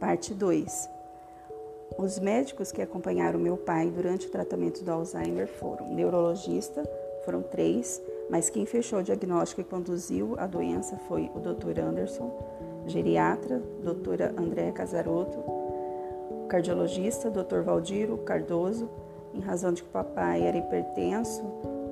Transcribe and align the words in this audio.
Parte 0.00 0.32
2. 0.32 0.88
Os 1.98 2.18
médicos 2.18 2.72
que 2.72 2.80
acompanharam 2.80 3.38
meu 3.38 3.58
pai 3.58 3.90
durante 3.90 4.26
o 4.26 4.30
tratamento 4.30 4.82
do 4.82 4.90
Alzheimer 4.90 5.46
foram 5.46 5.92
neurologista, 5.92 6.82
foram 7.22 7.42
três, 7.42 8.00
mas 8.30 8.48
quem 8.48 8.64
fechou 8.64 9.00
o 9.00 9.02
diagnóstico 9.02 9.60
e 9.60 9.64
conduziu 9.64 10.36
a 10.38 10.46
doença 10.46 10.96
foi 11.06 11.30
o 11.34 11.38
Dr. 11.38 11.78
Anderson, 11.80 12.32
geriatra, 12.86 13.62
doutora 13.84 14.34
Andréa 14.38 14.72
Casarotto, 14.72 15.38
cardiologista, 16.48 17.30
Dr. 17.30 17.60
Valdiro 17.60 18.16
Cardoso, 18.18 18.88
em 19.34 19.40
razão 19.40 19.70
de 19.70 19.82
que 19.82 19.88
o 19.90 19.92
papai 19.92 20.40
era 20.46 20.56
hipertenso 20.56 21.44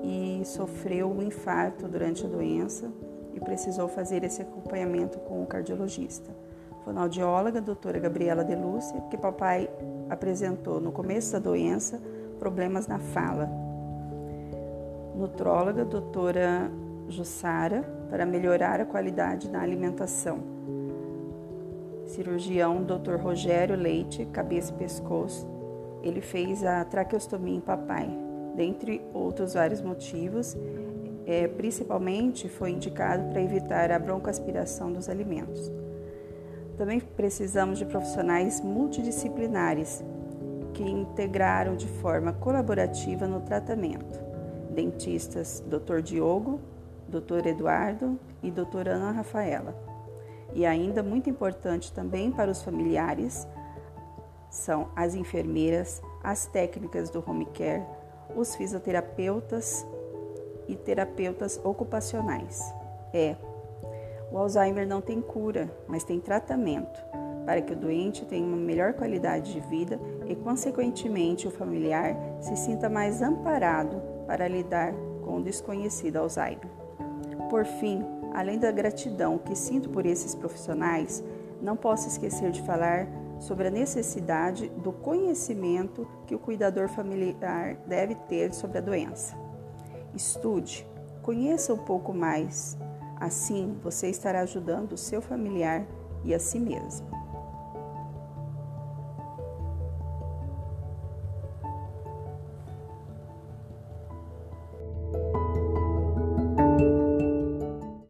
e 0.02 0.40
sofreu 0.46 1.10
um 1.10 1.22
infarto 1.22 1.86
durante 1.86 2.24
a 2.24 2.28
doença 2.28 2.90
e 3.34 3.38
precisou 3.40 3.86
fazer 3.86 4.24
esse 4.24 4.40
acompanhamento 4.40 5.18
com 5.18 5.42
o 5.42 5.46
cardiologista 5.46 6.47
fonoaudióloga, 6.88 7.60
doutora 7.60 7.98
Gabriela 7.98 8.42
De 8.42 8.54
Lúcia, 8.54 8.98
que 9.10 9.18
papai 9.18 9.68
apresentou 10.08 10.80
no 10.80 10.90
começo 10.90 11.32
da 11.32 11.38
doença 11.38 12.00
problemas 12.38 12.86
na 12.86 12.98
fala. 12.98 13.46
Nutróloga, 15.14 15.84
doutora 15.84 16.70
Jussara, 17.06 17.82
para 18.08 18.24
melhorar 18.24 18.80
a 18.80 18.86
qualidade 18.86 19.50
da 19.50 19.60
alimentação. 19.60 20.38
Cirurgião, 22.06 22.82
doutor 22.82 23.20
Rogério 23.20 23.76
Leite, 23.76 24.24
cabeça 24.32 24.72
e 24.72 24.76
pescoço. 24.76 25.46
Ele 26.02 26.22
fez 26.22 26.64
a 26.64 26.82
traqueostomia 26.86 27.56
em 27.56 27.60
papai, 27.60 28.08
dentre 28.56 29.02
outros 29.12 29.52
vários 29.52 29.82
motivos. 29.82 30.56
É, 31.26 31.46
principalmente 31.48 32.48
foi 32.48 32.70
indicado 32.70 33.28
para 33.28 33.42
evitar 33.42 33.92
a 33.92 33.98
broncoaspiração 33.98 34.90
dos 34.90 35.10
alimentos. 35.10 35.70
Também 36.78 37.00
precisamos 37.00 37.76
de 37.76 37.84
profissionais 37.84 38.60
multidisciplinares 38.60 40.02
que 40.72 40.84
integraram 40.84 41.74
de 41.74 41.88
forma 41.88 42.32
colaborativa 42.32 43.26
no 43.26 43.40
tratamento. 43.40 44.20
Dentistas 44.70 45.62
Dr. 45.66 46.00
Diogo, 46.00 46.60
Dr. 47.08 47.48
Eduardo 47.48 48.16
e 48.40 48.50
Dr. 48.50 48.88
Ana 48.90 49.10
Rafaela. 49.10 49.74
E 50.54 50.64
ainda 50.64 51.02
muito 51.02 51.28
importante 51.28 51.92
também 51.92 52.30
para 52.30 52.50
os 52.50 52.62
familiares 52.62 53.46
são 54.48 54.88
as 54.94 55.16
enfermeiras, 55.16 56.00
as 56.22 56.46
técnicas 56.46 57.10
do 57.10 57.22
home 57.26 57.46
care, 57.46 57.84
os 58.36 58.54
fisioterapeutas 58.54 59.84
e 60.68 60.76
terapeutas 60.76 61.60
ocupacionais. 61.64 62.62
É 63.12 63.34
o 64.30 64.38
Alzheimer 64.38 64.86
não 64.86 65.00
tem 65.00 65.20
cura, 65.20 65.70
mas 65.86 66.04
tem 66.04 66.20
tratamento 66.20 67.00
para 67.48 67.62
que 67.62 67.72
o 67.72 67.76
doente 67.76 68.26
tenha 68.26 68.46
uma 68.46 68.58
melhor 68.58 68.92
qualidade 68.92 69.54
de 69.54 69.60
vida 69.60 69.98
e, 70.26 70.36
consequentemente, 70.36 71.48
o 71.48 71.50
familiar 71.50 72.14
se 72.40 72.54
sinta 72.54 72.90
mais 72.90 73.22
amparado 73.22 74.02
para 74.26 74.46
lidar 74.46 74.92
com 75.24 75.38
o 75.38 75.42
desconhecido 75.42 76.18
Alzheimer. 76.18 76.68
Por 77.48 77.64
fim, 77.64 78.04
além 78.34 78.58
da 78.58 78.70
gratidão 78.70 79.38
que 79.38 79.56
sinto 79.56 79.88
por 79.88 80.04
esses 80.04 80.34
profissionais, 80.34 81.24
não 81.62 81.74
posso 81.74 82.08
esquecer 82.08 82.50
de 82.50 82.60
falar 82.62 83.08
sobre 83.40 83.68
a 83.68 83.70
necessidade 83.70 84.68
do 84.68 84.92
conhecimento 84.92 86.06
que 86.26 86.34
o 86.34 86.38
cuidador 86.38 86.88
familiar 86.88 87.76
deve 87.86 88.14
ter 88.14 88.52
sobre 88.52 88.76
a 88.76 88.82
doença. 88.82 89.34
Estude, 90.14 90.86
conheça 91.22 91.72
um 91.72 91.78
pouco 91.78 92.12
mais 92.12 92.76
Assim, 93.20 93.76
você 93.82 94.08
estará 94.08 94.40
ajudando 94.40 94.92
o 94.92 94.96
seu 94.96 95.20
familiar 95.20 95.86
e 96.24 96.32
a 96.32 96.38
si 96.38 96.58
mesmo. 96.58 97.06